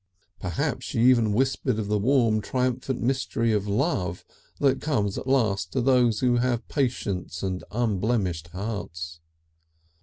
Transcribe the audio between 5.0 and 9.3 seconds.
at last to those who have patience and unblemished hearts....